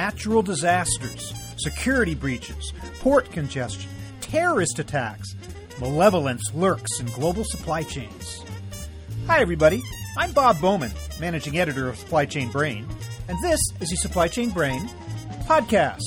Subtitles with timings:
[0.00, 3.90] natural disasters, security breaches, port congestion,
[4.22, 5.34] terrorist attacks.
[5.78, 8.42] Malevolence lurks in global supply chains.
[9.26, 9.82] Hi, everybody.
[10.16, 10.90] I'm Bob Bowman,
[11.20, 12.88] managing editor of Supply Chain Brain,
[13.28, 14.88] and this is the Supply Chain Brain
[15.46, 16.00] podcast.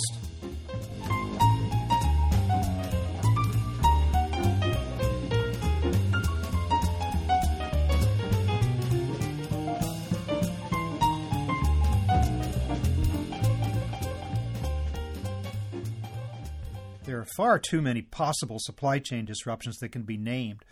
[17.36, 20.64] Far too many possible supply chain disruptions that can be named.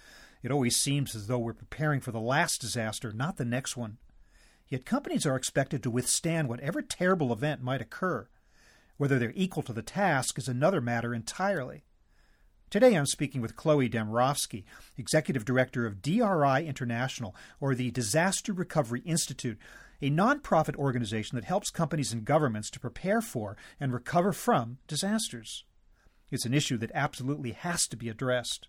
[0.43, 3.97] It always seems as though we're preparing for the last disaster, not the next one.
[4.67, 8.27] Yet companies are expected to withstand whatever terrible event might occur.
[8.97, 11.83] Whether they're equal to the task is another matter entirely.
[12.69, 14.63] Today I'm speaking with Chloe Demrovsky,
[14.97, 19.57] Executive Director of DRI International, or the Disaster Recovery Institute,
[20.01, 25.65] a nonprofit organization that helps companies and governments to prepare for and recover from disasters.
[26.31, 28.67] It's an issue that absolutely has to be addressed.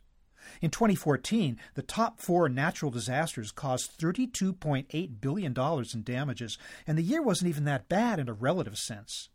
[0.61, 5.55] In 2014, the top four natural disasters caused $32.8 billion
[5.95, 9.29] in damages, and the year wasn't even that bad in a relative sense.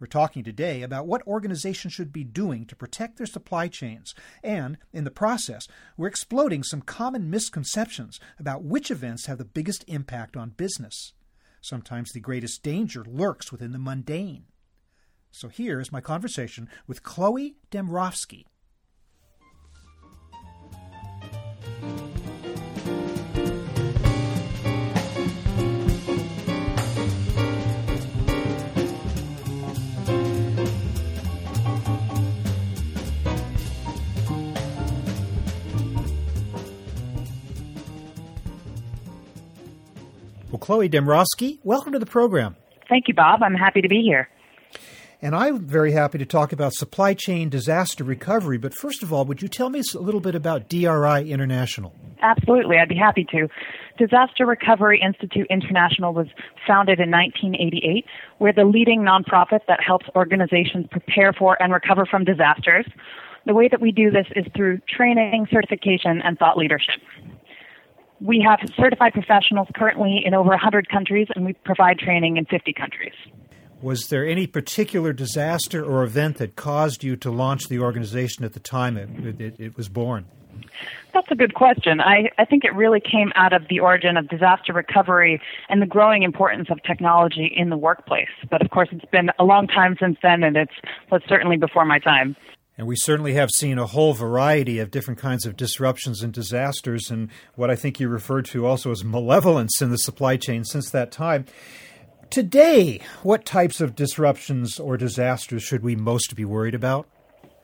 [0.00, 4.78] We're talking today about what organizations should be doing to protect their supply chains, and,
[4.92, 10.36] in the process, we're exploding some common misconceptions about which events have the biggest impact
[10.36, 11.12] on business.
[11.60, 14.46] Sometimes the greatest danger lurks within the mundane.
[15.32, 18.44] So here is my conversation with Chloe Demrovsky.
[40.62, 42.54] Chloe Demrovsky, welcome to the program.
[42.88, 43.42] Thank you, Bob.
[43.42, 44.28] I'm happy to be here.
[45.22, 48.58] And I'm very happy to talk about supply chain disaster recovery.
[48.58, 51.94] But first of all, would you tell me a little bit about DRI International?
[52.22, 53.46] Absolutely, I'd be happy to.
[53.98, 56.26] Disaster Recovery Institute International was
[56.66, 58.04] founded in 1988.
[58.40, 62.86] We're the leading nonprofit that helps organizations prepare for and recover from disasters.
[63.46, 67.00] The way that we do this is through training, certification, and thought leadership.
[68.20, 72.72] We have certified professionals currently in over 100 countries, and we provide training in 50
[72.72, 73.14] countries.
[73.82, 78.52] Was there any particular disaster or event that caused you to launch the organization at
[78.52, 80.26] the time it, it, it was born?
[81.12, 82.00] That's a good question.
[82.00, 85.86] I, I think it really came out of the origin of disaster recovery and the
[85.86, 88.30] growing importance of technology in the workplace.
[88.50, 90.72] But of course, it's been a long time since then, and it's
[91.10, 92.36] was certainly before my time.
[92.78, 97.10] And we certainly have seen a whole variety of different kinds of disruptions and disasters,
[97.10, 100.90] and what I think you referred to also as malevolence in the supply chain since
[100.90, 101.44] that time.
[102.32, 107.06] Today, what types of disruptions or disasters should we most be worried about?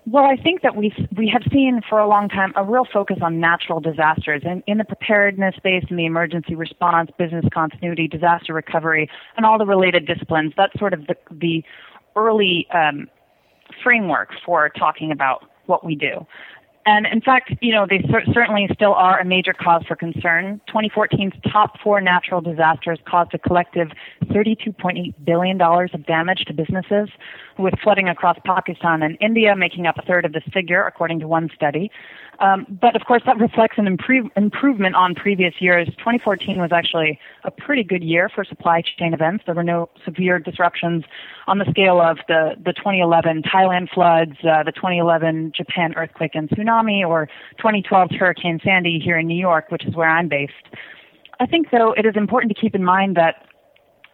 [0.04, 3.16] Well, I think that we we have seen for a long time a real focus
[3.22, 8.52] on natural disasters and in the preparedness space, in the emergency response, business continuity, disaster
[8.52, 9.08] recovery,
[9.38, 10.52] and all the related disciplines.
[10.54, 11.64] That's sort of the, the
[12.14, 13.08] early um,
[13.82, 16.26] framework for talking about what we do.
[16.88, 20.58] And in fact, you know, they cer- certainly still are a major cause for concern.
[20.74, 23.88] 2014's top four natural disasters caused a collective
[24.24, 27.10] $32.8 billion of damage to businesses,
[27.58, 31.28] with flooding across Pakistan and India making up a third of this figure, according to
[31.28, 31.90] one study.
[32.40, 35.88] Um, but of course, that reflects an improve, improvement on previous years.
[35.98, 39.42] 2014 was actually a pretty good year for supply chain events.
[39.44, 41.04] There were no severe disruptions
[41.48, 46.48] on the scale of the, the 2011 Thailand floods, uh, the 2011 Japan earthquake and
[46.48, 50.52] tsunami, or 2012 Hurricane Sandy here in New York, which is where I'm based.
[51.40, 53.47] I think, though, it is important to keep in mind that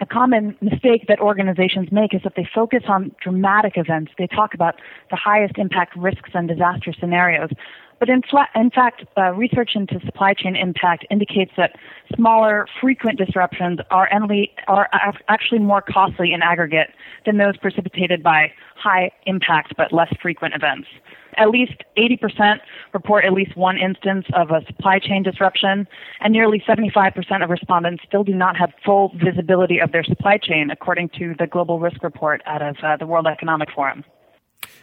[0.00, 4.12] a common mistake that organizations make is that they focus on dramatic events.
[4.18, 4.80] They talk about
[5.10, 7.50] the highest impact risks and disaster scenarios.
[7.98, 11.76] But in, fla- in fact, uh, research into supply chain impact indicates that
[12.14, 14.88] smaller, frequent disruptions are, enly- are
[15.28, 16.90] actually more costly in aggregate
[17.24, 20.88] than those precipitated by high impact but less frequent events.
[21.36, 22.60] At least 80%
[22.92, 25.88] report at least one instance of a supply chain disruption,
[26.20, 30.70] and nearly 75% of respondents still do not have full visibility of their supply chain,
[30.70, 34.04] according to the Global Risk Report out of uh, the World Economic Forum.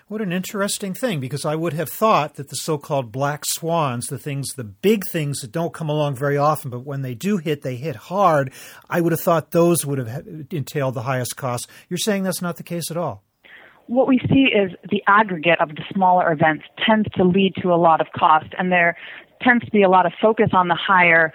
[0.07, 4.07] What an interesting thing, because I would have thought that the so called black swans,
[4.07, 7.37] the things, the big things that don't come along very often, but when they do
[7.37, 8.51] hit, they hit hard,
[8.89, 11.69] I would have thought those would have entailed the highest cost.
[11.89, 13.23] You're saying that's not the case at all?
[13.87, 17.75] What we see is the aggregate of the smaller events tends to lead to a
[17.75, 18.95] lot of cost, and there
[19.41, 21.33] tends to be a lot of focus on the higher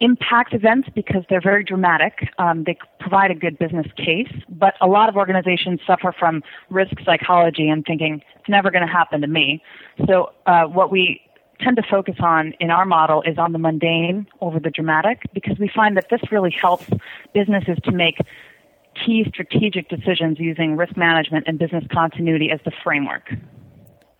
[0.00, 2.28] impact events because they're very dramatic.
[2.38, 6.92] Um, they provide a good business case, but a lot of organizations suffer from risk
[7.04, 9.62] psychology and thinking it's never going to happen to me.
[10.06, 11.20] So uh, what we
[11.60, 15.58] tend to focus on in our model is on the mundane over the dramatic because
[15.58, 16.88] we find that this really helps
[17.32, 18.18] businesses to make
[18.94, 23.32] key strategic decisions using risk management and business continuity as the framework.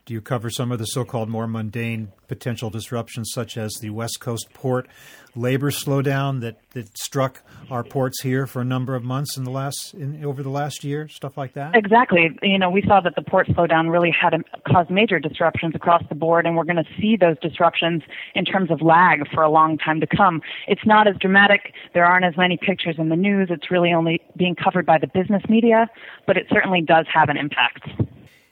[0.07, 3.89] Do you cover some of the so called more mundane potential disruptions, such as the
[3.89, 4.87] West Coast port
[5.35, 9.51] labor slowdown that, that struck our ports here for a number of months in the
[9.51, 11.75] last in, over the last year, stuff like that?
[11.75, 12.39] Exactly.
[12.43, 14.41] You know, we saw that the port slowdown really had a,
[14.71, 18.03] caused major disruptions across the board, and we're going to see those disruptions
[18.35, 20.43] in terms of lag for a long time to come.
[20.69, 21.73] It's not as dramatic.
[21.95, 23.49] There aren't as many pictures in the news.
[23.51, 25.89] It's really only being covered by the business media,
[26.27, 27.89] but it certainly does have an impact.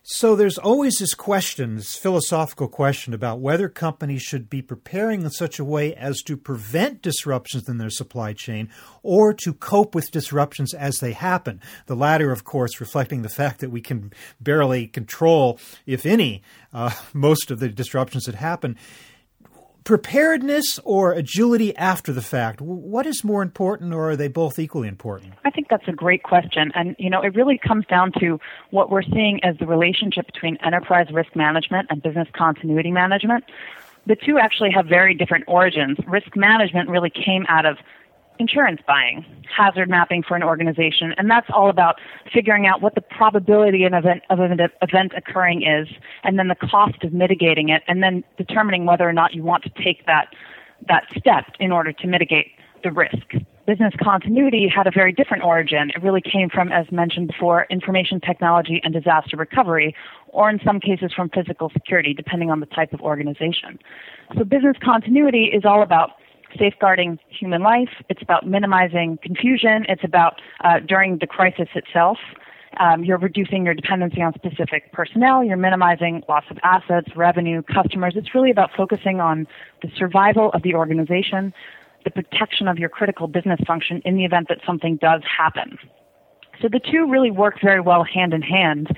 [0.05, 5.31] So there's always this question, this philosophical question about whether companies should be preparing in
[5.31, 8.69] such a way as to prevent disruptions in their supply chain
[9.05, 11.61] or to cope with disruptions as they happen.
[11.87, 16.91] The latter, of course, reflecting the fact that we can barely control, if any, uh,
[17.13, 18.77] most of the disruptions that happen
[19.85, 22.61] preparedness or agility after the fact?
[22.61, 25.35] What is more important, or are they both equally important?
[25.45, 26.73] I think that's a great question.
[26.75, 28.39] And, you know, it really comes down to
[28.71, 33.45] what we're seeing as the relationship between enterprise risk management and business continuity management.
[34.07, 35.99] The two actually have very different origins.
[36.09, 37.79] Risk management really came out of
[38.39, 39.25] insurance buying,
[39.55, 42.01] hazard mapping for an organization, and that's all about
[42.33, 45.89] figuring out what the probability of, event, of an event occurring is,
[46.25, 49.63] and then the cost of mitigating it, and then determining whether or not you want
[49.65, 50.29] to take that
[50.89, 52.49] that step in order to mitigate
[52.83, 53.35] the risk.
[53.67, 55.91] Business continuity had a very different origin.
[55.91, 59.95] It really came from, as mentioned before, information technology and disaster recovery,
[60.27, 63.79] or in some cases from physical security, depending on the type of organization.
[64.37, 66.11] So business continuity is all about
[66.59, 67.91] safeguarding human life.
[68.09, 69.85] It's about minimizing confusion.
[69.89, 72.19] It's about uh, during the crisis itself.
[72.81, 75.45] Um, you're reducing your dependency on specific personnel.
[75.45, 78.15] You're minimizing loss of assets, revenue, customers.
[78.17, 79.47] It's really about focusing on
[79.83, 81.53] the survival of the organization,
[82.05, 85.79] the protection of your critical business function in the event that something does happen.
[86.61, 88.89] So the two really work very well hand in hand.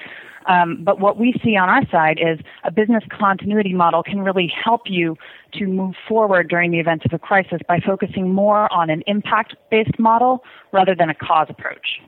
[0.47, 4.53] Um, but what we see on our side is a business continuity model can really
[4.63, 5.17] help you
[5.55, 9.55] to move forward during the event of a crisis by focusing more on an impact
[9.71, 12.01] based model rather than a cause approach.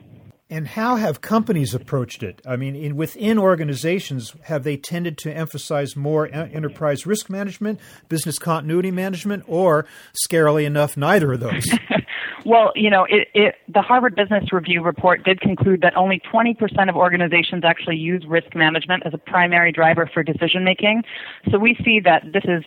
[0.49, 2.41] And how have companies approached it?
[2.47, 8.39] I mean, in, within organizations, have they tended to emphasize more enterprise risk management, business
[8.39, 9.85] continuity management, or,
[10.25, 11.65] scarily enough, neither of those?
[12.47, 16.87] well, you know, it, it, the Harvard Business Review report did conclude that only 20%
[16.87, 21.03] of organizations actually use risk management as a primary driver for decision making.
[21.51, 22.63] So we see that this is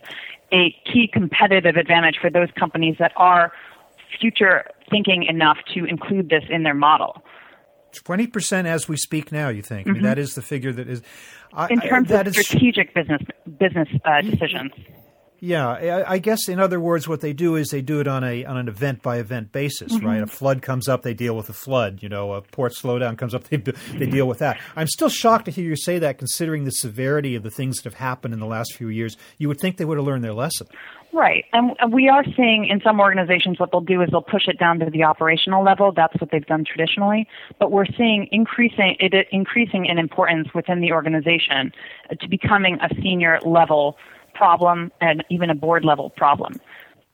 [0.53, 3.53] a key competitive advantage for those companies that are
[4.19, 7.23] future thinking enough to include this in their model.
[7.91, 9.49] Twenty percent as we speak now.
[9.49, 9.81] You think?
[9.81, 9.89] Mm-hmm.
[9.89, 10.09] I mean, mm-hmm.
[10.09, 11.01] that is the figure that is.
[11.69, 13.21] in terms I, of strategic is, business
[13.57, 14.71] business uh, decisions.
[15.43, 18.23] Yeah, I, I, guess in other words, what they do is they do it on
[18.23, 20.05] a on an event by event basis, mm-hmm.
[20.05, 20.21] right?
[20.21, 22.03] A flood comes up, they deal with the flood.
[22.03, 24.61] You know, a port slowdown comes up, they they deal with that.
[24.75, 27.85] I'm still shocked to hear you say that, considering the severity of the things that
[27.85, 29.17] have happened in the last few years.
[29.39, 30.67] You would think they would have learned their lesson.
[31.13, 31.45] Right.
[31.53, 34.79] And we are seeing in some organizations what they'll do is they'll push it down
[34.79, 35.91] to the operational level.
[35.91, 37.27] That's what they've done traditionally.
[37.59, 41.73] But we're seeing increasing it increasing in importance within the organization
[42.17, 43.97] to becoming a senior level
[44.33, 46.59] problem and even a board level problem.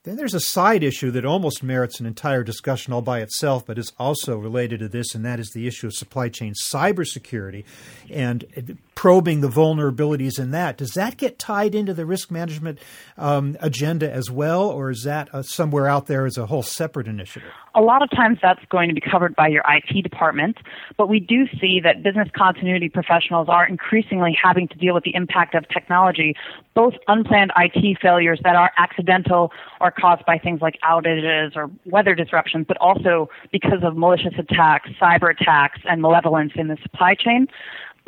[0.04, 3.78] Then there's a side issue that almost merits an entire discussion all by itself, but
[3.78, 7.64] is also related to this, and that is the issue of supply chain cybersecurity
[8.08, 10.76] and probing the vulnerabilities in that.
[10.76, 12.80] Does that get tied into the risk management
[13.16, 17.06] um, agenda as well, or is that uh, somewhere out there as a whole separate
[17.06, 17.48] initiative?
[17.76, 20.56] A lot of times that's going to be covered by your IT department,
[20.96, 25.14] but we do see that business continuity professionals are increasingly having to deal with the
[25.14, 26.34] impact of technology,
[26.74, 32.16] both unplanned IT failures that are accidental or caused by things like outages or weather
[32.16, 37.46] disruptions, but also because of malicious attacks, cyber attacks, and malevolence in the supply chain.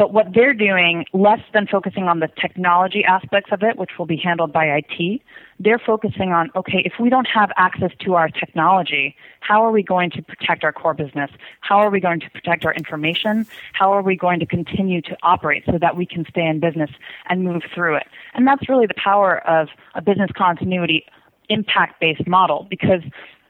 [0.01, 4.07] But what they're doing, less than focusing on the technology aspects of it, which will
[4.07, 5.21] be handled by IT,
[5.59, 9.83] they're focusing on, okay, if we don't have access to our technology, how are we
[9.83, 11.31] going to protect our core business?
[11.61, 13.47] How are we going to protect our information?
[13.75, 16.89] How are we going to continue to operate so that we can stay in business
[17.29, 18.07] and move through it?
[18.33, 21.05] And that's really the power of a business continuity
[21.51, 23.03] impact based model because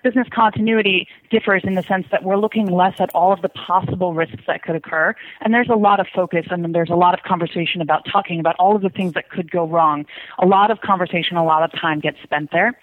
[0.03, 4.15] business continuity differs in the sense that we're looking less at all of the possible
[4.15, 5.15] risks that could occur.
[5.41, 8.57] And there's a lot of focus and there's a lot of conversation about talking about
[8.59, 10.07] all of the things that could go wrong.
[10.39, 12.79] A lot of conversation, a lot of time gets spent there.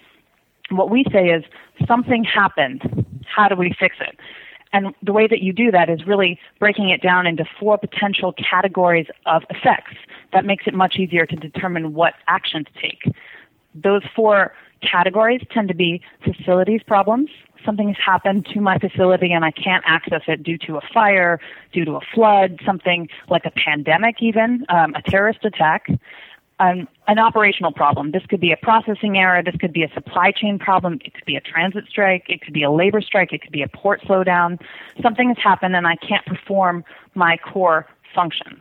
[0.70, 1.44] what we say is
[1.86, 3.06] something happened.
[3.24, 4.18] How do we fix it?
[4.72, 8.34] And the way that you do that is really breaking it down into four potential
[8.34, 9.94] categories of effects.
[10.32, 13.14] That makes it much easier to determine what action to take.
[13.74, 17.30] Those four categories tend to be facilities problems.
[17.64, 21.40] Something has happened to my facility and I can't access it due to a fire,
[21.72, 25.88] due to a flood, something like a pandemic, even um, a terrorist attack
[26.60, 28.10] um, an operational problem.
[28.10, 29.42] This could be a processing error.
[29.42, 30.98] This could be a supply chain problem.
[31.04, 32.24] It could be a transit strike.
[32.28, 33.32] It could be a labor strike.
[33.32, 34.60] It could be a port slowdown.
[35.02, 38.60] Something has happened and I can't perform my core functions.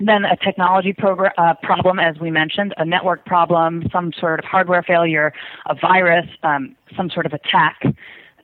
[0.00, 4.82] Then a technology uh, problem, as we mentioned, a network problem, some sort of hardware
[4.82, 5.32] failure,
[5.66, 7.94] a virus, um, some sort of attack, and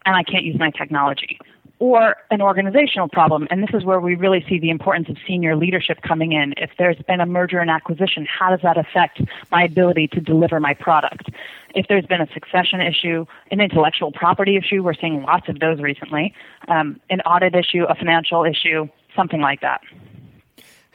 [0.04, 1.38] I can't use my technology
[1.78, 3.46] or an organizational problem.
[3.50, 6.54] And this is where we really see the importance of senior leadership coming in.
[6.56, 9.20] If there's been a merger and acquisition, how does that affect
[9.50, 11.28] my ability to deliver my product?
[11.74, 15.80] If there's been a succession issue, an intellectual property issue, we're seeing lots of those
[15.80, 16.32] recently,
[16.68, 19.82] um, an audit issue, a financial issue, something like that.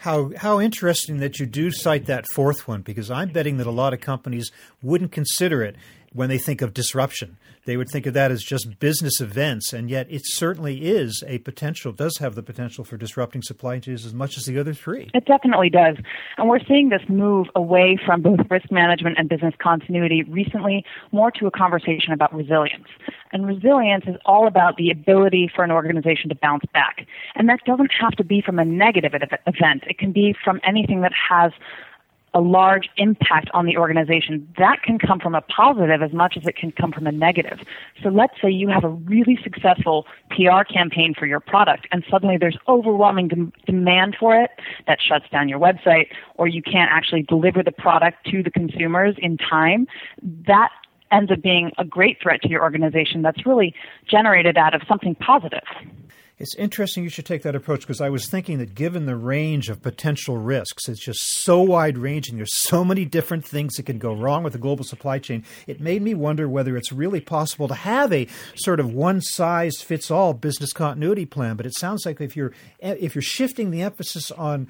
[0.01, 3.71] How how interesting that you do cite that fourth one because I'm betting that a
[3.71, 5.75] lot of companies wouldn't consider it
[6.13, 7.37] when they think of disruption.
[7.65, 11.37] They would think of that as just business events, and yet it certainly is a
[11.39, 15.11] potential, does have the potential for disrupting supply chains as much as the other three.
[15.13, 15.97] It definitely does.
[16.37, 21.31] And we're seeing this move away from both risk management and business continuity recently more
[21.31, 22.87] to a conversation about resilience.
[23.31, 27.05] And resilience is all about the ability for an organization to bounce back.
[27.35, 29.83] And that doesn't have to be from a negative event.
[29.87, 31.51] It can be from anything that has
[32.33, 34.47] a large impact on the organization.
[34.57, 37.59] That can come from a positive as much as it can come from a negative.
[38.01, 42.37] So let's say you have a really successful PR campaign for your product and suddenly
[42.37, 44.51] there's overwhelming de- demand for it
[44.87, 49.15] that shuts down your website or you can't actually deliver the product to the consumers
[49.17, 49.87] in time.
[50.47, 50.69] That
[51.11, 53.75] ends up being a great threat to your organization that's really
[54.09, 55.63] generated out of something positive.
[56.41, 59.69] It's interesting you should take that approach because I was thinking that given the range
[59.69, 62.37] of potential risks, it's just so wide ranging.
[62.37, 65.43] There's so many different things that can go wrong with the global supply chain.
[65.67, 69.83] It made me wonder whether it's really possible to have a sort of one size
[69.83, 71.57] fits all business continuity plan.
[71.57, 74.67] But it sounds like if you're if you're shifting the emphasis on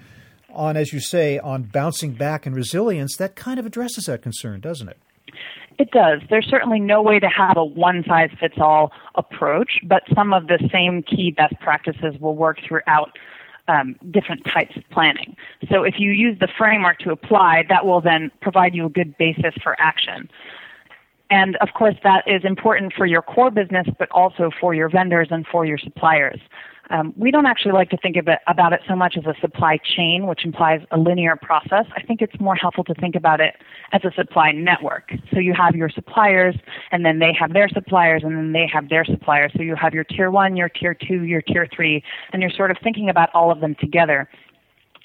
[0.49, 4.59] on as you say on bouncing back and resilience, that kind of addresses that concern,
[4.59, 4.97] doesn't it?
[5.79, 6.21] It does.
[6.29, 10.47] There's certainly no way to have a one size fits all approach, but some of
[10.47, 13.17] the same key best practices will work throughout
[13.67, 15.35] um, different types of planning.
[15.69, 19.17] So if you use the framework to apply, that will then provide you a good
[19.17, 20.29] basis for action.
[21.29, 25.29] And of course, that is important for your core business, but also for your vendors
[25.31, 26.41] and for your suppliers.
[26.91, 29.33] Um, we don't actually like to think of it, about it so much as a
[29.39, 31.85] supply chain, which implies a linear process.
[31.95, 33.55] I think it's more helpful to think about it
[33.93, 35.13] as a supply network.
[35.33, 36.55] So you have your suppliers,
[36.91, 39.53] and then they have their suppliers, and then they have their suppliers.
[39.55, 42.71] So you have your tier one, your tier two, your tier three, and you're sort
[42.71, 44.29] of thinking about all of them together.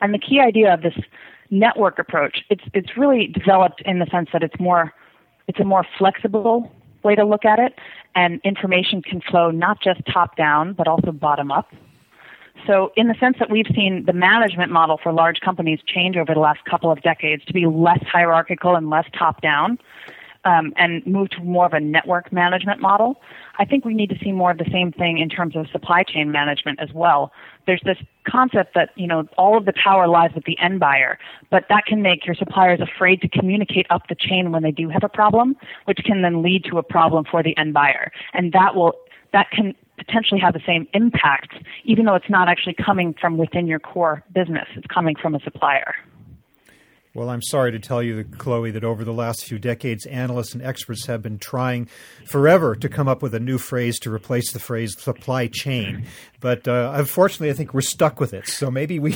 [0.00, 0.98] And the key idea of this
[1.50, 4.92] network approach, it's it's really developed in the sense that it's more
[5.46, 6.72] it's a more flexible
[7.06, 7.74] way to look at it,
[8.14, 11.72] and information can flow not just top down, but also bottom up.
[12.66, 16.34] So, in the sense that we've seen the management model for large companies change over
[16.34, 19.78] the last couple of decades to be less hierarchical and less top down,
[20.46, 23.20] um, and move to more of a network management model.
[23.58, 26.04] I think we need to see more of the same thing in terms of supply
[26.04, 27.32] chain management as well.
[27.66, 31.18] There's this concept that, you know, all of the power lies with the end buyer,
[31.50, 34.88] but that can make your suppliers afraid to communicate up the chain when they do
[34.88, 38.12] have a problem, which can then lead to a problem for the end buyer.
[38.32, 38.94] And that will,
[39.32, 43.66] that can potentially have the same impact, even though it's not actually coming from within
[43.66, 44.68] your core business.
[44.76, 45.94] It's coming from a supplier.
[47.16, 50.62] Well, I'm sorry to tell you, Chloe, that over the last few decades, analysts and
[50.62, 51.88] experts have been trying
[52.26, 56.04] forever to come up with a new phrase to replace the phrase supply chain.
[56.40, 58.46] But uh, unfortunately, I think we're stuck with it.
[58.46, 59.14] So maybe we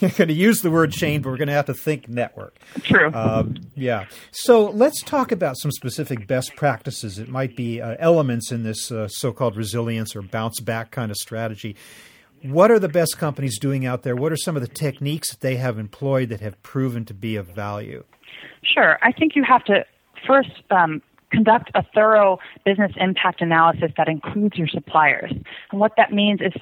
[0.00, 2.58] are going to use the word chain, but we're going to have to think network.
[2.84, 3.12] True.
[3.12, 4.06] Um, yeah.
[4.30, 7.18] So let's talk about some specific best practices.
[7.18, 11.10] It might be uh, elements in this uh, so called resilience or bounce back kind
[11.10, 11.76] of strategy.
[12.42, 14.16] What are the best companies doing out there?
[14.16, 17.36] What are some of the techniques that they have employed that have proven to be
[17.36, 18.04] of value?
[18.62, 18.98] Sure.
[19.02, 19.84] I think you have to
[20.26, 25.32] first um, conduct a thorough business impact analysis that includes your suppliers.
[25.70, 26.52] And what that means is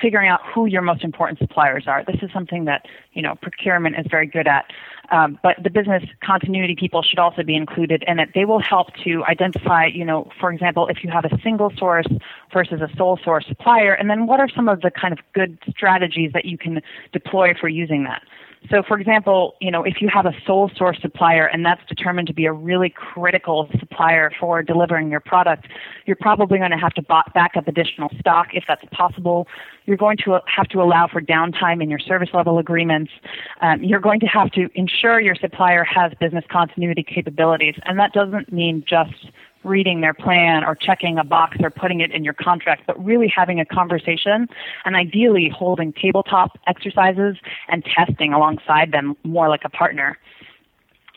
[0.00, 2.04] figuring out who your most important suppliers are.
[2.04, 4.70] This is something that you know procurement is very good at,
[5.10, 8.30] um, but the business continuity people should also be included in it.
[8.34, 12.06] They will help to identify, you know, for example, if you have a single source
[12.52, 15.58] versus a sole source supplier, and then what are some of the kind of good
[15.68, 16.82] strategies that you can
[17.12, 18.22] deploy for using that.
[18.70, 22.28] So, for example, you know, if you have a sole source supplier and that's determined
[22.28, 25.66] to be a really critical supplier for delivering your product,
[26.06, 29.46] you're probably going to have to back up additional stock if that's possible.
[29.84, 33.12] You're going to have to allow for downtime in your service level agreements.
[33.60, 38.12] Um, you're going to have to ensure your supplier has business continuity capabilities, and that
[38.12, 39.30] doesn't mean just
[39.64, 43.28] reading their plan or checking a box or putting it in your contract, but really
[43.28, 44.48] having a conversation
[44.84, 47.36] and ideally holding tabletop exercises
[47.68, 50.18] and testing alongside them more like a partner.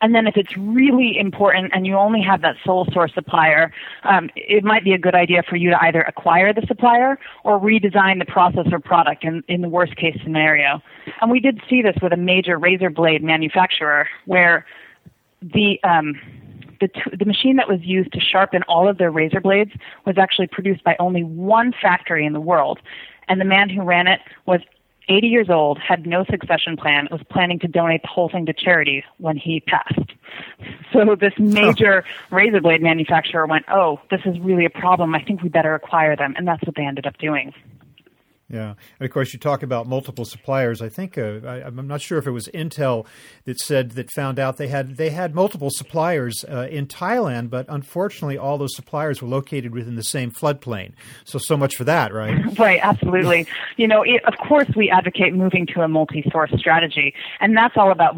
[0.01, 3.71] And then if it's really important and you only have that sole source supplier,
[4.03, 7.59] um, it might be a good idea for you to either acquire the supplier or
[7.59, 10.81] redesign the process or product in, in the worst case scenario.
[11.21, 14.65] And we did see this with a major razor blade manufacturer where
[15.41, 16.13] the um,
[16.79, 19.71] the, t- the machine that was used to sharpen all of their razor blades
[20.05, 22.79] was actually produced by only one factory in the world.
[23.27, 24.61] And the man who ran it was
[25.09, 28.53] 80 years old, had no succession plan, was planning to donate the whole thing to
[28.53, 30.11] charity when he passed.
[30.91, 35.15] So this major razor blade manufacturer went, oh, this is really a problem.
[35.15, 36.33] I think we better acquire them.
[36.37, 37.53] And that's what they ended up doing.
[38.49, 40.81] Yeah, and of course you talk about multiple suppliers.
[40.81, 43.05] I think uh, I, am not sure if it was Intel
[43.43, 47.65] that said that found out they had they had multiple suppliers uh, in Thailand, but
[47.67, 50.93] unfortunately all those suppliers were located within the same floodplain.
[51.25, 52.57] So so much for that, right?
[52.59, 53.47] right, absolutely.
[53.75, 57.91] you know, it, of course we advocate moving to a multi-source strategy, and that's all
[57.91, 58.15] about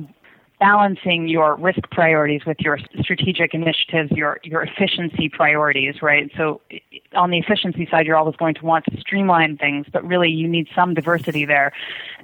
[0.59, 6.29] balancing your risk priorities with your strategic initiatives, your your efficiency priorities, right?
[6.37, 6.61] So
[7.15, 10.47] on the efficiency side, you're always going to want to streamline things, but really you
[10.47, 11.71] need some diversity there.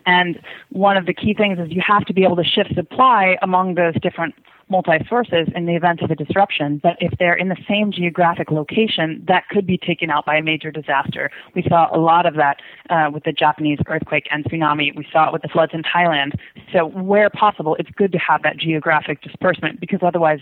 [0.06, 0.40] And
[0.70, 3.76] one of the key things is you have to be able to shift supply among
[3.76, 4.36] those different
[4.70, 9.24] multi-sources in the event of a disruption, but if they're in the same geographic location,
[9.28, 11.30] that could be taken out by a major disaster.
[11.54, 12.58] We saw a lot of that
[12.90, 14.96] uh, with the Japanese earthquake and tsunami.
[14.96, 16.32] We saw it with the floods in Thailand.
[16.74, 20.40] So where possible, it's good to have that geographic disbursement because otherwise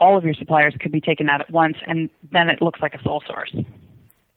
[0.00, 2.94] all of your suppliers could be taken out at once and then it looks like
[2.94, 3.54] a sole source.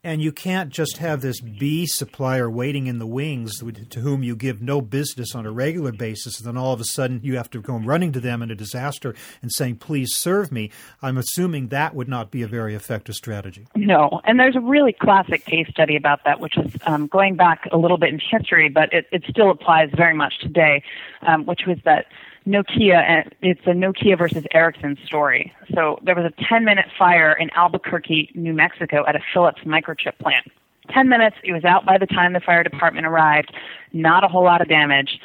[0.06, 4.36] And you can't just have this B supplier waiting in the wings to whom you
[4.36, 6.38] give no business on a regular basis.
[6.38, 8.54] And then all of a sudden you have to go running to them in a
[8.54, 10.70] disaster and saying, please serve me.
[11.00, 13.66] I'm assuming that would not be a very effective strategy.
[13.74, 14.20] No.
[14.24, 17.78] And there's a really classic case study about that, which is um, going back a
[17.78, 20.82] little bit in history, but it, it still applies very much today,
[21.22, 22.08] um, which was that
[22.46, 25.52] Nokia, and it's a Nokia versus Ericsson story.
[25.74, 30.18] So there was a 10 minute fire in Albuquerque, New Mexico at a Philips microchip
[30.18, 30.50] plant.
[30.90, 33.54] 10 minutes, it was out by the time the fire department arrived,
[33.92, 35.18] not a whole lot of damage,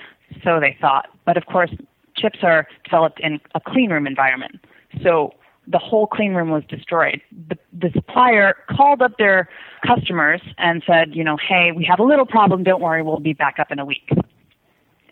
[0.43, 1.10] so they thought.
[1.25, 1.71] But of course,
[2.15, 4.60] chips are developed in a clean room environment.
[5.03, 5.34] So
[5.67, 7.21] the whole clean room was destroyed.
[7.49, 9.49] The, the supplier called up their
[9.86, 13.34] customers and said, you know, hey, we have a little problem, don't worry, we'll be
[13.34, 14.10] back up in a week.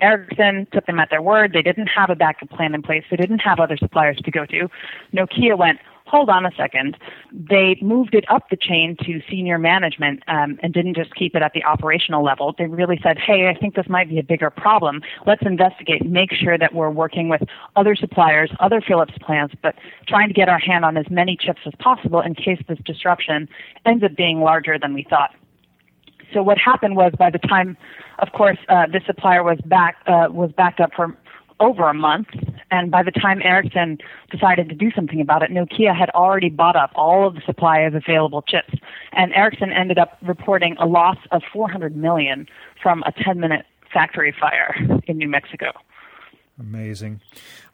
[0.01, 1.53] Ericsson took them at their word.
[1.53, 3.03] They didn't have a backup plan in place.
[3.09, 4.69] They didn't have other suppliers to go to.
[5.13, 6.97] Nokia went, hold on a second.
[7.31, 11.41] They moved it up the chain to senior management um, and didn't just keep it
[11.41, 12.55] at the operational level.
[12.57, 15.01] They really said, hey, I think this might be a bigger problem.
[15.25, 17.41] Let's investigate, make sure that we're working with
[17.75, 19.75] other suppliers, other Philips plants, but
[20.07, 23.49] trying to get our hand on as many chips as possible in case this disruption
[23.85, 25.35] ends up being larger than we thought.
[26.33, 27.77] So what happened was by the time,
[28.19, 31.15] of course, uh, this supplier was back uh, was backed up for
[31.59, 32.27] over a month,
[32.69, 33.97] and by the time Ericsson
[34.29, 37.79] decided to do something about it, Nokia had already bought up all of the supply
[37.79, 38.73] of available chips,
[39.13, 42.47] and Ericsson ended up reporting a loss of 400 million
[42.81, 44.75] from a 10-minute factory fire
[45.07, 45.71] in New Mexico.
[46.59, 47.21] Amazing.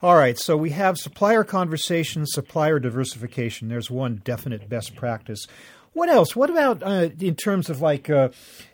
[0.02, 3.68] All right, so we have supplier conversations, supplier diversification.
[3.68, 5.46] There's one definite best practice.
[5.94, 6.36] What else?
[6.36, 8.28] What about uh, in terms of like uh,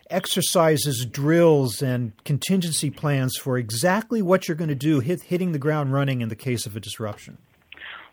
[0.09, 5.59] exercises, drills, and contingency plans for exactly what you're going to do, hit, hitting the
[5.59, 7.39] ground running in the case of a disruption?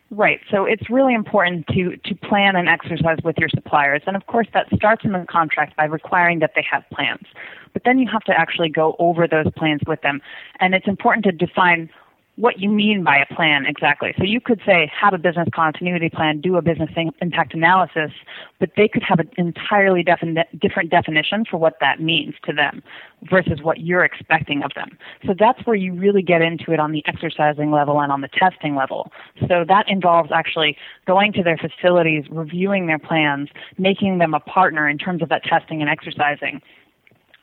[0.09, 0.39] Right.
[0.49, 4.01] So it's really important to, to plan and exercise with your suppliers.
[4.07, 7.25] And of course, that starts in the contract by requiring that they have plans.
[7.73, 10.21] But then you have to actually go over those plans with them.
[10.61, 11.89] And it's important to define
[12.37, 14.13] what you mean by a plan exactly.
[14.15, 18.11] So you could say, have a business continuity plan, do a business impact analysis,
[18.59, 22.83] but they could have an entirely defin- different definition for what that means to them
[23.23, 24.97] versus what you're expecting of them.
[25.25, 28.29] So that's where you really get into it on the exercising level and on the
[28.29, 29.11] testing level.
[29.47, 34.87] So that involves actually going to their facilities, reviewing their plans, making them a partner
[34.87, 36.61] in terms of that testing and exercising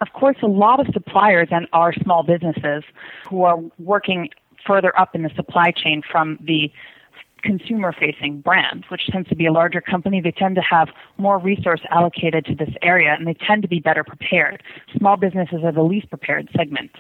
[0.01, 2.85] of course, a lot of suppliers and our small businesses
[3.29, 4.29] who are working
[4.67, 6.71] further up in the supply chain from the
[7.43, 10.21] consumer facing brand, which tends to be a larger company.
[10.21, 13.81] They tend to have more resource allocated to this area and they tend to be
[13.81, 14.63] better prepared.
[14.97, 16.91] Small businesses are the least prepared segment.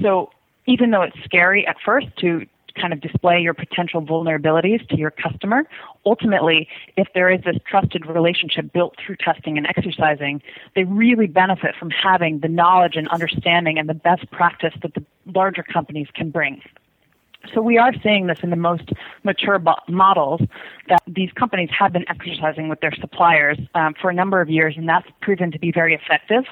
[0.00, 0.30] So
[0.66, 2.46] even though it's scary at first to
[2.78, 5.64] kind of display your potential vulnerabilities to your customer.
[6.06, 10.40] Ultimately, if there is this trusted relationship built through testing and exercising,
[10.74, 15.04] they really benefit from having the knowledge and understanding and the best practice that the
[15.34, 16.62] larger companies can bring.
[17.54, 18.90] So we are seeing this in the most
[19.24, 20.40] mature bo- models
[20.88, 24.74] that these companies have been exercising with their suppliers um, for a number of years,
[24.76, 26.44] and that's proven to be very effective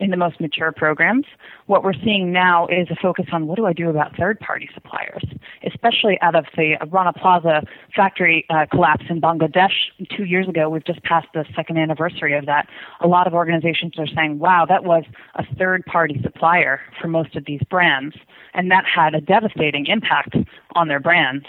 [0.00, 1.26] in the most mature programs.
[1.66, 5.22] What we're seeing now is a focus on what do I do about third-party suppliers,
[5.64, 7.62] especially out of the Rana Plaza
[7.94, 9.74] factory uh, collapse in Bangladesh
[10.16, 10.68] two years ago.
[10.68, 12.66] We've just passed the second anniversary of that.
[13.00, 17.44] A lot of organizations are saying, "Wow, that was a third-party supplier for most of
[17.44, 18.16] these brands,"
[18.54, 20.34] and that had a devastating impact
[20.74, 21.44] on their brands.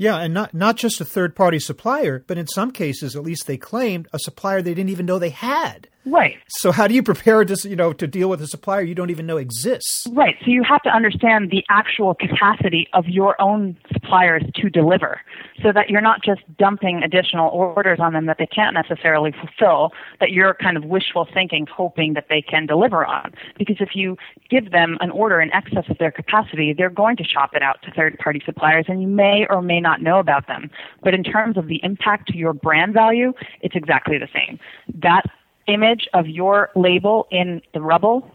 [0.00, 3.46] Yeah, and not not just a third party supplier, but in some cases, at least
[3.46, 5.89] they claimed a supplier they didn't even know they had.
[6.06, 6.38] Right.
[6.48, 9.10] So how do you prepare to you know to deal with a supplier you don't
[9.10, 10.06] even know exists?
[10.10, 10.34] Right.
[10.44, 15.20] So you have to understand the actual capacity of your own suppliers to deliver,
[15.62, 19.90] so that you're not just dumping additional orders on them that they can't necessarily fulfill.
[20.20, 23.32] That you're kind of wishful thinking, hoping that they can deliver on.
[23.58, 24.16] Because if you
[24.48, 27.82] give them an order in excess of their capacity, they're going to shop it out
[27.82, 30.70] to third-party suppliers, and you may or may not know about them.
[31.04, 34.58] But in terms of the impact to your brand value, it's exactly the same.
[34.94, 35.24] That
[35.72, 38.30] image of your label in the rubble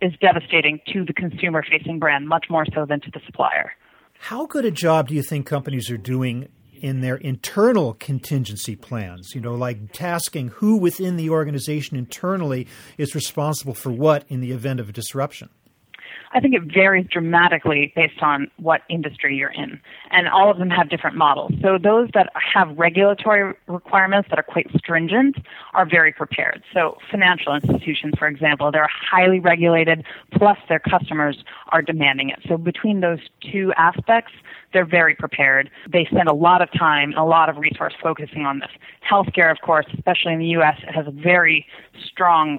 [0.00, 3.72] is devastating to the consumer facing brand, much more so than to the supplier.
[4.20, 6.48] How good a job do you think companies are doing
[6.80, 9.32] in their internal contingency plans?
[9.34, 12.66] You know, like tasking who within the organization internally
[12.96, 15.50] is responsible for what in the event of a disruption?
[16.32, 19.80] I think it varies dramatically based on what industry you're in.
[20.10, 21.52] And all of them have different models.
[21.62, 25.36] So those that have regulatory requirements that are quite stringent
[25.74, 26.62] are very prepared.
[26.72, 32.40] So financial institutions, for example, they're highly regulated, plus their customers are demanding it.
[32.48, 34.32] So between those two aspects,
[34.72, 35.70] they're very prepared.
[35.90, 38.70] They spend a lot of time and a lot of resource focusing on this.
[39.08, 41.66] Healthcare, of course, especially in the U.S., has a very
[42.04, 42.58] strong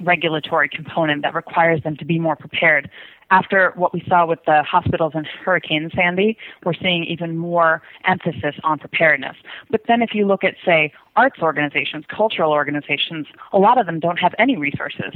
[0.00, 2.90] regulatory component that requires them to be more prepared.
[3.30, 8.54] After what we saw with the hospitals and Hurricane Sandy, we're seeing even more emphasis
[8.62, 9.36] on preparedness.
[9.70, 13.98] But then if you look at, say, arts organizations, cultural organizations, a lot of them
[13.98, 15.14] don't have any resources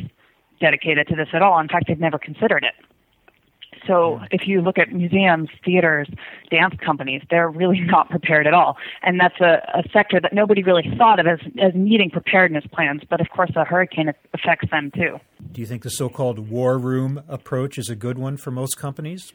[0.60, 1.58] dedicated to this at all.
[1.60, 2.74] In fact, they've never considered it.
[3.86, 6.08] So oh, if you look at museums, theaters,
[6.50, 8.76] dance companies, they're really not prepared at all.
[9.02, 13.02] And that's a, a sector that nobody really thought of as, as needing preparedness plans.
[13.08, 15.18] But of course, a hurricane affects them too.
[15.52, 18.76] Do you think the so called war room approach is a good one for most
[18.76, 19.32] companies?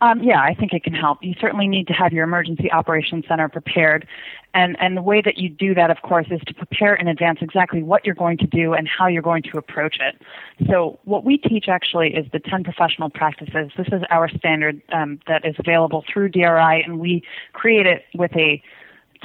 [0.00, 1.18] Um, yeah, I think it can help.
[1.22, 4.06] You certainly need to have your emergency operations center prepared.
[4.52, 7.38] And, and the way that you do that, of course, is to prepare in advance
[7.42, 10.20] exactly what you're going to do and how you're going to approach it.
[10.68, 13.70] So what we teach actually is the 10 professional practices.
[13.76, 18.34] This is our standard um, that is available through DRI, and we create it with
[18.36, 18.62] a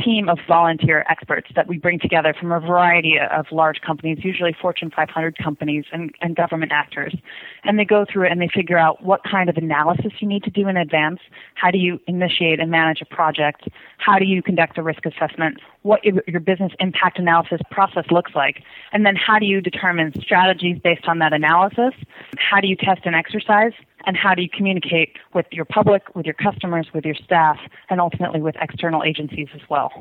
[0.03, 4.55] team of volunteer experts that we bring together from a variety of large companies, usually
[4.59, 7.15] Fortune 500 companies and, and government actors.
[7.63, 10.43] And they go through it and they figure out what kind of analysis you need
[10.43, 11.19] to do in advance.
[11.55, 13.67] How do you initiate and manage a project?
[13.97, 15.59] How do you conduct a risk assessment?
[15.83, 18.63] What your business impact analysis process looks like?
[18.91, 21.93] And then how do you determine strategies based on that analysis?
[22.37, 23.73] How do you test and exercise?
[24.05, 27.57] And how do you communicate with your public, with your customers, with your staff,
[27.89, 29.91] and ultimately with external agencies as well.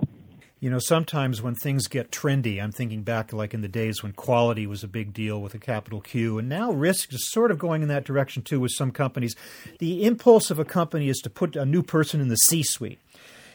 [0.60, 4.12] You know, sometimes when things get trendy, I'm thinking back like in the days when
[4.12, 7.58] quality was a big deal with a capital Q, and now risk is sort of
[7.58, 9.34] going in that direction too with some companies.
[9.78, 13.00] The impulse of a company is to put a new person in the C suite.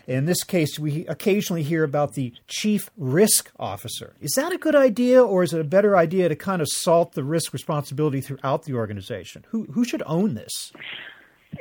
[0.07, 4.13] In this case, we occasionally hear about the chief risk officer.
[4.21, 7.13] Is that a good idea, or is it a better idea to kind of salt
[7.13, 9.45] the risk responsibility throughout the organization?
[9.49, 10.71] Who, who should own this?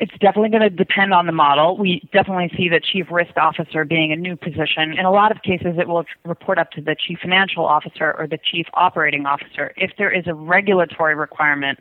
[0.00, 1.78] It's definitely going to depend on the model.
[1.78, 4.92] We definitely see the chief risk officer being a new position.
[4.98, 8.26] In a lot of cases, it will report up to the chief financial officer or
[8.26, 9.72] the chief operating officer.
[9.76, 11.78] If there is a regulatory requirement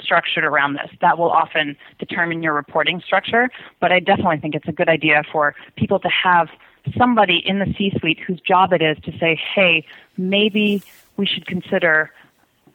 [0.00, 0.90] structured around this.
[1.00, 3.50] That will often determine your reporting structure,
[3.80, 6.48] but I definitely think it's a good idea for people to have
[6.96, 9.84] somebody in the C suite whose job it is to say, hey,
[10.16, 10.82] maybe
[11.16, 12.10] we should consider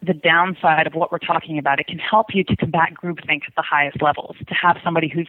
[0.01, 1.79] the downside of what we're talking about.
[1.79, 5.27] It can help you to combat groupthink at the highest levels, to have somebody who's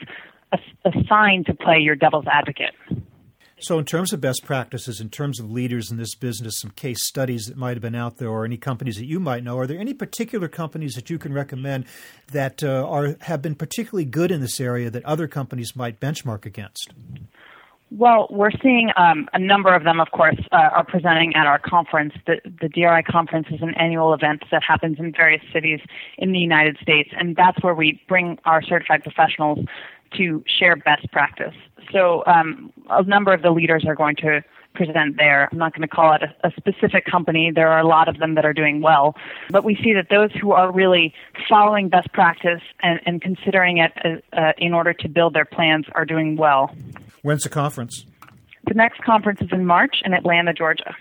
[0.84, 2.74] assigned to play your devil's advocate.
[3.58, 7.02] So, in terms of best practices, in terms of leaders in this business, some case
[7.06, 9.66] studies that might have been out there, or any companies that you might know, are
[9.66, 11.86] there any particular companies that you can recommend
[12.32, 16.44] that uh, are have been particularly good in this area that other companies might benchmark
[16.44, 16.92] against?
[17.90, 21.60] Well, we're seeing um, a number of them, of course, uh, are presenting at our
[21.60, 22.14] conference.
[22.26, 25.78] The, the DRI conference is an annual event that happens in various cities
[26.18, 29.60] in the United States, and that's where we bring our certified professionals
[30.18, 31.54] to share best practice.
[31.92, 34.42] So, um, a number of the leaders are going to
[34.76, 35.48] present there.
[35.50, 37.50] I'm not going to call it a, a, specific company.
[37.54, 39.16] There are a lot of them that are doing well.
[39.50, 41.14] But we see that those who are really
[41.48, 45.86] following best practice and, and considering it uh, uh, in order to build their plans
[45.94, 46.74] are doing well.
[47.22, 48.04] When's the conference?
[48.66, 50.94] The next conference is in March in Atlanta, Georgia.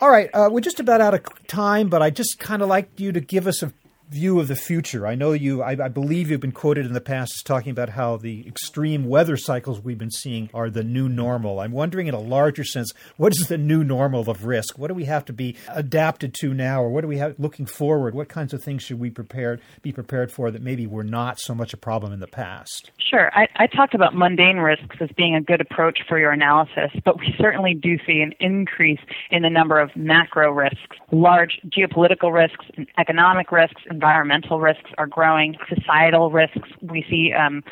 [0.00, 3.00] All right, uh, we're just about out of time, but I just kind of like
[3.00, 3.72] you to give us a
[4.10, 5.06] view of the future.
[5.06, 7.90] I know you, I, I, believe you've been quoted in the past as talking about
[7.90, 11.60] how the extreme weather cycles we've been seeing are the new normal.
[11.60, 14.78] I'm wondering, in a larger sense, what is the new normal of risk?
[14.78, 17.66] What do we have to be adapted to now, or what do we have looking
[17.66, 18.14] forward?
[18.14, 21.74] What kinds of things should we be prepared for that maybe were not so much
[21.74, 22.90] a problem in the past?
[22.98, 23.30] Sure.
[23.34, 27.18] I, I talked about mundane risks as being a good approach for your analysis, but
[27.18, 32.66] we certainly do see an increase in the number of macro risks, large geopolitical risks,
[32.76, 36.68] and economic risks, environmental risks are growing, societal risks.
[36.80, 37.64] We see um,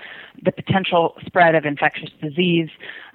[0.42, 2.68] the potential spread of infectious disease.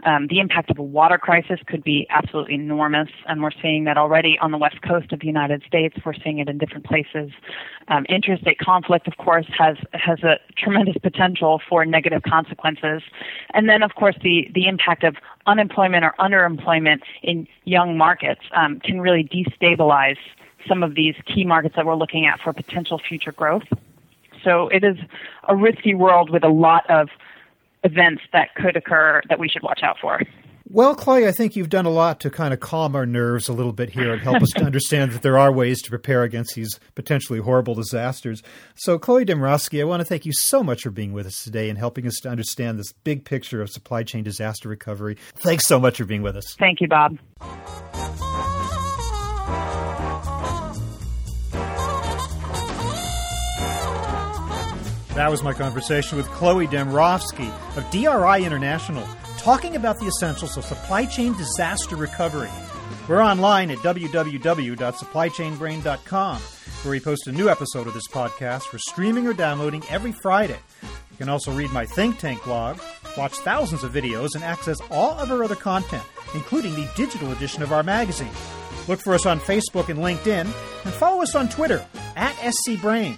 [0.06, 3.98] Um, the impact of a water crisis could be absolutely enormous, and we're seeing that
[3.98, 5.94] already on the west coast of the United States.
[6.06, 7.32] We're seeing it in different places.
[7.90, 13.02] Um, interstate conflict, of course, has has a tremendous potential for negative consequences,
[13.54, 18.80] and then, of course, the the impact of unemployment or underemployment in young markets um,
[18.80, 20.22] can really destabilize
[20.68, 23.64] some of these key markets that we're looking at for potential future growth.
[24.44, 24.98] So it is
[25.48, 27.10] a risky world with a lot of
[27.84, 30.22] events that could occur that we should watch out for.
[30.74, 33.54] Well, Chloe, I think you've done a lot to kind of calm our nerves a
[33.54, 36.56] little bit here and help us to understand that there are ways to prepare against
[36.56, 38.42] these potentially horrible disasters.
[38.76, 41.68] So, Chloe Demrovsky, I want to thank you so much for being with us today
[41.68, 45.18] and helping us to understand this big picture of supply chain disaster recovery.
[45.36, 46.56] Thanks so much for being with us.
[46.58, 47.18] Thank you, Bob.
[55.16, 59.06] That was my conversation with Chloe Demrovsky of DRI International,
[59.38, 62.50] talking about the essentials of supply chain disaster recovery.
[63.10, 69.28] We're online at www.supplychainbrain.com, where we post a new episode of this podcast for streaming
[69.28, 70.60] or downloading every Friday.
[70.82, 72.80] You can also read my think tank blog,
[73.18, 77.64] watch thousands of videos, and access all of our other content, including the digital edition
[77.64, 78.32] of our magazine.
[78.88, 83.18] Look for us on Facebook and LinkedIn, and follow us on Twitter at SCBrain.